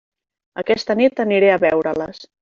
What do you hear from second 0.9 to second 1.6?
nit aniré a